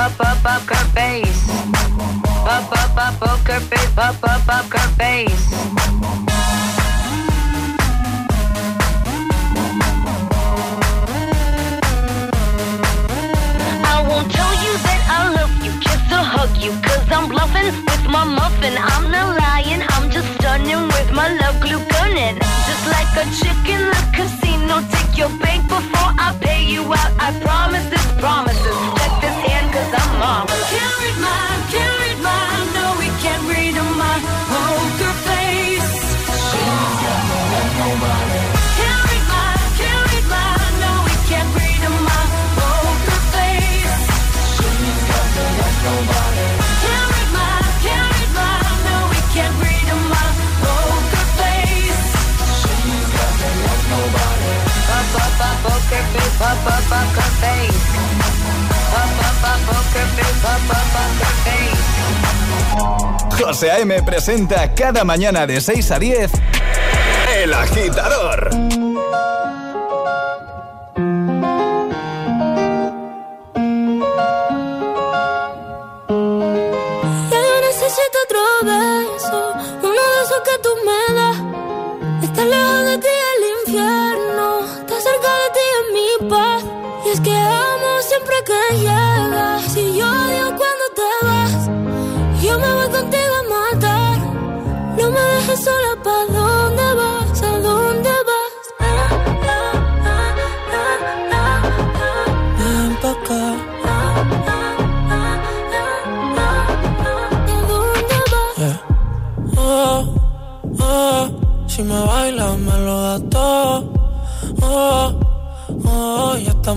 Face, 0.00 0.16
pop, 0.16 0.42
pop, 0.42 0.60
poker 0.60 0.84
face. 0.94 1.46
Pop, 2.44 2.70
pop, 2.70 2.94
pop, 2.94 3.14
poker 3.20 3.60
face, 3.60 3.90
pop, 3.94 4.20
pop, 4.20 4.40
poker 4.46 4.88
face. 4.98 5.52
I 13.84 14.04
won't 14.08 14.30
tell 14.30 14.54
you 14.64 14.72
that 14.86 15.00
I 15.08 15.34
love 15.34 15.52
you, 15.64 15.72
kiss 15.80 16.12
or 16.12 16.24
hug 16.24 16.56
you, 16.56 16.72
cause 16.82 17.10
I'm 17.10 17.28
bluffing 17.28 17.66
with 17.66 18.06
my 18.08 18.24
muffin. 18.24 18.74
I'm 18.78 19.10
not 19.10 19.36
lying, 19.38 19.82
I'm 19.90 20.10
just 20.10 20.32
stunning 20.34 20.86
with 20.88 21.12
my 21.12 21.28
love 21.40 21.60
glue 21.60 21.84
gunning. 21.90 22.38
Just 22.38 22.86
like 22.86 23.12
a 23.16 23.24
chick 23.38 23.68
in 23.68 23.82
the 23.92 24.02
casino, 24.14 24.80
take 24.90 25.18
your 25.18 25.30
bank 25.40 25.68
before 25.68 26.12
I 26.16 26.36
pay 26.40 26.64
you 26.64 26.82
out. 26.84 27.12
I 27.18 27.38
promise 27.40 27.88
this 27.90 28.06
promises 28.20 28.99
cause 29.72 29.92
I'm 29.94 30.18
marvelous. 30.18 30.70
Can't 30.70 30.96
read 31.00 31.18
mine, 31.22 31.62
can't 31.70 31.96
read 32.02 32.18
mine, 32.26 32.66
no 32.74 32.84
we 32.98 33.08
can't 33.22 33.44
read 33.50 33.76
a. 33.78 34.22
Poker 34.50 35.14
face. 35.30 35.94
She's 36.50 36.94
got 37.04 37.22
no 37.30 37.38
like 37.54 37.74
nobody. 37.82 38.42
Can't 38.78 39.02
read 39.06 39.24
mine, 39.30 39.66
can't 39.78 40.02
read 40.10 40.26
no 40.82 40.92
can't 41.30 41.50
read. 41.54 41.82
Poker 42.58 43.20
face. 43.34 43.98
She's 44.54 45.02
got 45.10 45.26
nobody. 45.86 46.48
Can't 46.82 47.06
read 47.14 47.30
can't 47.86 48.10
read 48.14 48.32
no 48.90 48.98
can't 49.34 49.56
read. 49.62 49.88
Poker 50.64 51.26
face. 51.38 52.04
She's 52.58 53.08
got 53.14 53.32
nobody. 53.94 54.52
Poker 54.90 56.08
face, 56.10 56.34
face. 57.42 57.89
José 63.40 63.70
A.M. 63.70 64.02
presenta 64.02 64.74
cada 64.74 65.02
mañana 65.04 65.46
de 65.46 65.60
6 65.60 65.90
a 65.92 65.98
10 65.98 66.30
El 67.36 67.54
Agitador. 67.54 68.50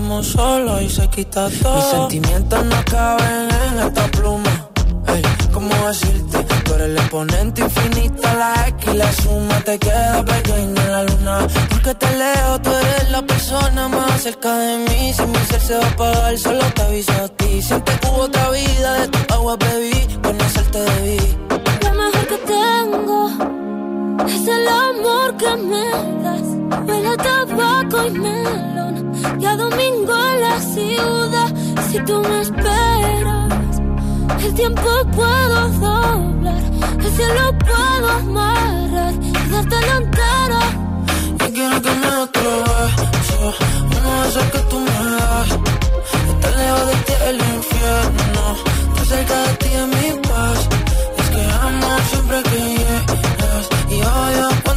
Estamos 0.04 0.26
solos 0.26 0.82
y 0.82 0.90
se 0.90 1.08
quita 1.08 1.48
todo. 1.62 1.76
Mis 1.76 1.84
sentimientos 1.84 2.64
no 2.66 2.84
caben 2.84 3.48
en 3.66 3.78
esta 3.86 4.06
pluma. 4.08 4.68
Ey, 5.06 5.22
¿cómo 5.52 5.74
decirte? 5.86 6.38
Tú 6.64 6.74
eres 6.74 6.88
el 6.88 6.96
exponente 6.98 7.62
infinito, 7.62 8.22
la 8.22 8.68
X 8.68 8.90
y 8.92 8.96
la 8.96 9.12
suma 9.12 9.60
te 9.60 9.78
queda 9.78 10.22
pequeña 10.24 10.82
en 10.82 10.92
la 10.92 11.02
luna. 11.04 11.46
Porque 11.70 11.94
te 11.94 12.16
leo, 12.18 12.60
tú 12.60 12.70
eres 12.70 13.10
la 13.10 13.22
persona 13.22 13.88
más 13.88 14.22
cerca 14.22 14.54
de 14.58 14.78
mí. 14.78 15.14
Si 15.14 15.22
mi 15.22 15.38
ser 15.48 15.60
se 15.60 15.74
va 15.78 15.84
a 15.84 15.88
apagar, 15.88 16.38
solo 16.38 16.64
te 16.74 16.82
aviso 16.82 17.12
a 17.12 17.28
ti. 17.28 17.62
Siempre 17.62 17.98
que 17.98 18.08
hubo 18.08 18.22
otra 18.24 18.50
vida, 18.50 18.92
de 19.00 19.08
tu 19.08 19.34
agua 19.34 19.56
bebí, 19.56 20.06
conocerte 20.22 20.80
debí. 20.80 21.18
Lo 21.82 21.90
mejor 21.94 22.26
que 22.26 22.38
tengo 22.46 23.30
es 24.26 24.46
el 24.46 24.68
amor 24.68 25.36
que 25.36 25.56
me 25.70 25.90
das. 26.22 26.48
Huele 26.86 27.08
a 27.08 27.16
tabaco 27.16 28.06
y 28.06 28.10
melón. 28.10 29.12
Y 29.40 29.44
a 29.44 29.56
domingo 29.56 30.14
en 30.30 30.40
la 30.40 30.60
ciudad. 30.60 31.50
Si 31.90 31.98
tú 32.00 32.20
me 32.20 32.40
esperas, 32.40 33.80
el 34.44 34.54
tiempo 34.54 34.90
puedo 35.16 35.68
doblar. 35.68 36.62
El 37.04 37.10
cielo 37.16 37.58
puedo 37.58 38.08
amarrar. 38.08 39.14
Y 39.20 39.50
darte 39.50 39.76
la 39.88 39.96
entera. 39.96 40.60
Yo 41.40 41.46
quiero 41.52 41.82
que 41.82 41.90
me 41.90 42.08
otro 42.24 42.50
beso. 43.12 43.54
Uno 43.96 44.12
de 44.34 44.50
que 44.52 44.58
tú 44.70 44.78
me 44.80 44.98
das. 45.16 45.48
Estar 46.30 46.54
lejos 46.60 46.86
de 46.86 46.96
ti 47.06 47.12
el 47.28 47.36
infierno. 47.56 48.42
Estar 48.88 49.06
cerca 49.06 49.36
de 49.42 49.52
ti 49.60 49.68
es 49.80 49.86
mi 49.94 50.08
paz. 50.28 50.68
Es 51.18 51.30
que 51.30 51.42
amo 51.66 51.90
siempre 52.10 52.42
que 52.42 52.53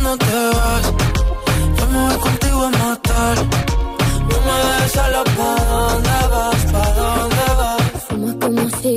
no 0.08 0.18
te 0.18 0.40
vas. 0.58 0.86
Yo 1.78 1.86
me 1.92 2.00
voy 2.08 2.18
contigo 2.28 2.62
a 2.68 2.72
matar. 2.84 3.36
No 4.30 4.36
me 4.46 4.56
dejes 4.64 4.92
solo, 4.98 5.22
¿pa' 5.38 5.60
dónde 5.72 6.18
vas? 6.34 6.62
¿Pa' 6.74 6.92
dónde 7.00 7.46
vas? 7.60 8.04
Fumas 8.08 8.36
como 8.44 8.64
si 8.80 8.96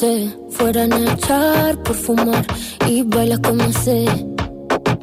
te 0.00 0.12
fueran 0.56 0.92
a 0.92 1.00
echar 1.12 1.82
por 1.84 1.96
fumar. 2.04 2.44
Y 2.86 3.02
bailas 3.02 3.40
como 3.46 3.64
sé 3.84 3.98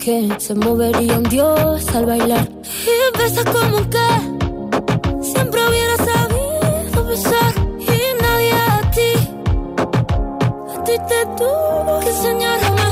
que 0.03 0.17
se 0.45 0.53
movería 0.55 1.17
un 1.17 1.27
dios 1.35 1.87
al 1.95 2.05
bailar. 2.05 2.47
Y 2.93 3.17
besas 3.17 3.47
como 3.55 3.77
que 3.93 4.07
siempre 5.31 5.59
hubiera 5.67 5.95
sabido 6.09 6.99
besar. 7.07 7.53
Y 7.95 7.99
nadie 8.23 8.53
a 8.69 8.91
ti, 8.95 9.11
a 10.73 10.83
ti 10.85 10.95
te 11.09 11.19
tuvo 11.37 11.99
que 12.01 12.09
enseñar 12.09 12.90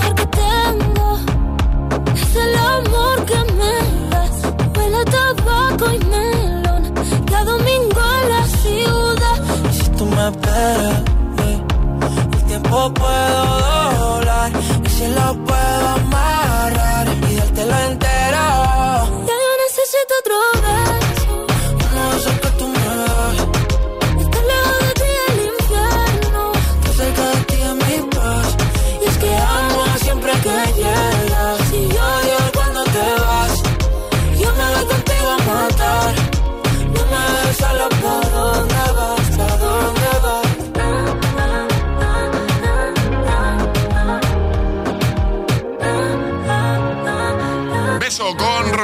el 12.33 12.43
tiempo 12.45 12.93
puedo 12.93 13.58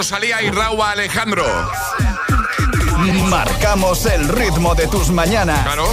Rosalía 0.05 0.39
y 0.43 0.51
Raúl 0.51 0.81
Alejandro. 0.83 1.43
Marcamos 3.27 4.05
el 4.05 4.29
ritmo 4.29 4.75
de 4.75 4.85
tus 4.85 5.09
mañanas. 5.09 5.63
Claro. 5.63 5.91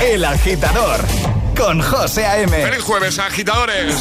El, 0.00 0.24
agitador. 0.24 1.04
Con 1.54 1.82
José 1.82 2.24
A.M. 2.24 2.64
Feliz 2.64 2.82
jueves, 2.82 3.18
agitadores. 3.18 3.94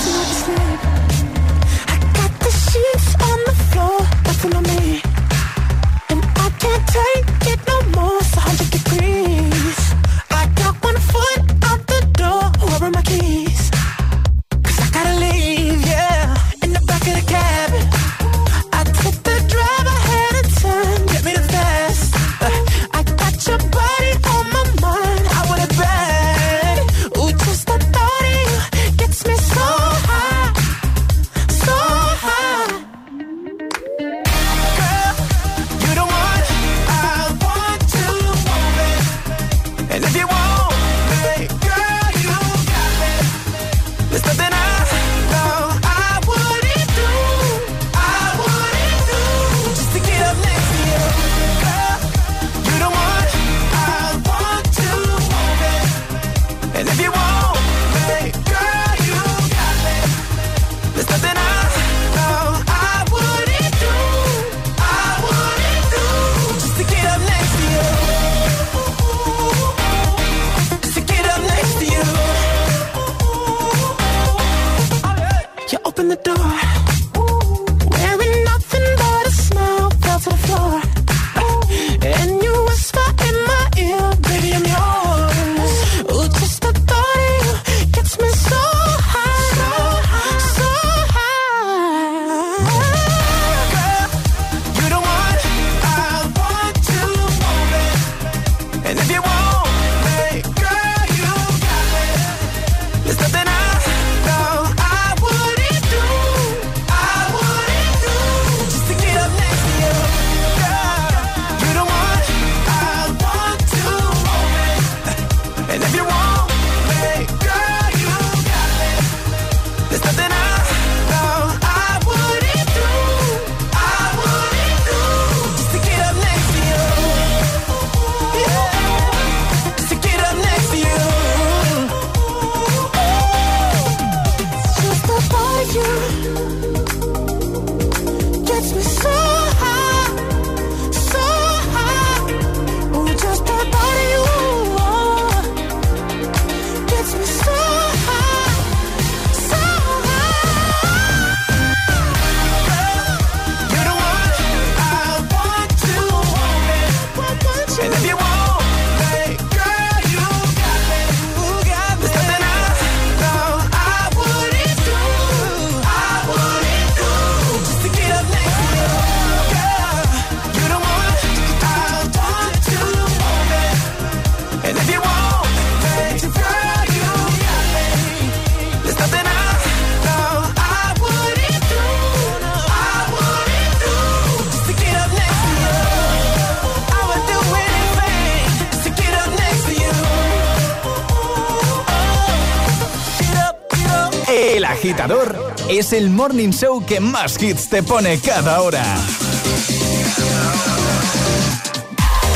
es 195.78 195.93
el 195.93 196.09
morning 196.09 196.51
show 196.51 196.86
que 196.86 196.99
más 196.99 197.41
hits 197.41 197.67
te 197.67 197.84
pone 197.84 198.19
cada 198.19 198.61
hora. 198.61 198.84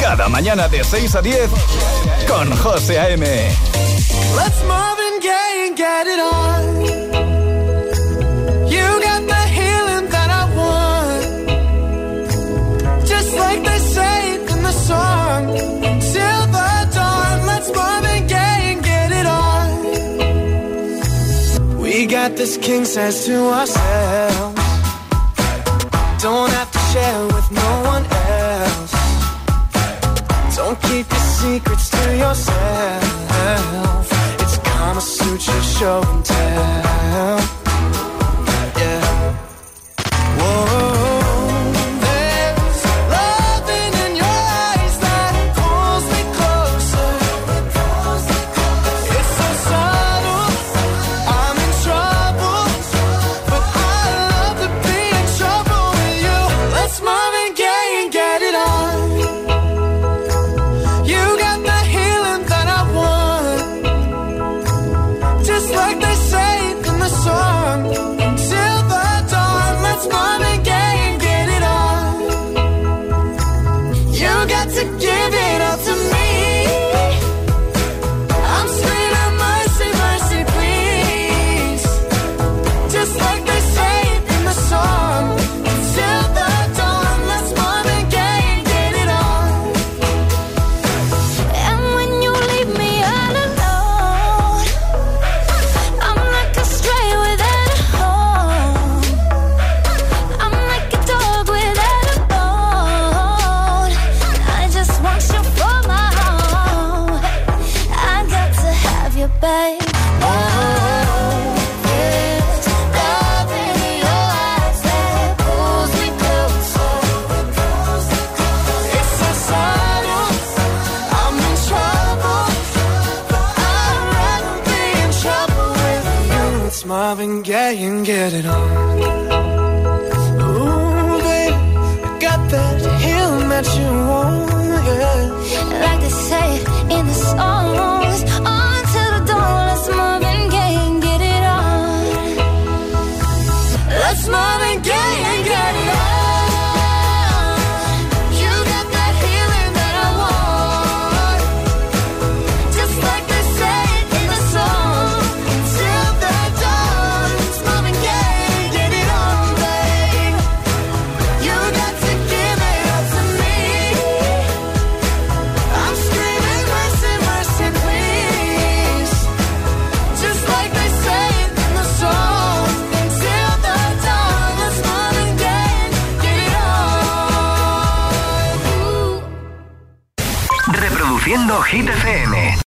Cada 0.02 0.28
mañana 0.28 0.68
de 0.68 0.84
6 0.84 1.16
a 1.16 1.22
10 1.22 1.50
con 2.28 2.56
José 2.58 3.00
A.M. 3.00 3.26
Let's 4.36 4.64
Marvin 4.68 5.20
Gaye 5.22 5.68
and 5.68 5.78
get 5.78 6.08
it 6.08 6.20
on. 6.20 6.49
this 22.40 22.56
king 22.56 22.86
says 22.86 23.26
to 23.26 23.36
ourselves. 23.50 24.56
Don't 26.22 26.50
have 26.50 26.72
to 26.72 26.80
share 26.92 27.26
with 27.36 27.52
no 27.52 27.72
one 27.94 28.06
else. 28.06 28.94
Don't 30.56 30.82
keep 30.84 31.06
your 31.12 31.26
secrets 31.40 31.90
to 31.90 32.16
yourself. 32.16 34.08
It's 34.40 34.58
karma 34.60 35.02
suit 35.02 35.48
your 35.48 35.62
show 35.64 36.02
and 36.02 36.24
tell. 36.24 36.79